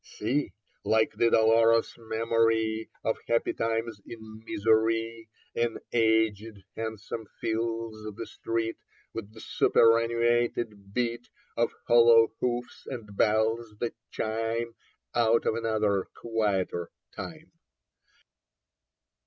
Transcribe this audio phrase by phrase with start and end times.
[0.03, 0.51] See,
[0.83, 8.77] like the dolorous memory Of happy times in misery, An aged hansom fills the street
[9.13, 14.73] With the superannuated beat Of hollow hoofs and bells that chime
[15.13, 17.51] Out of another quieter time.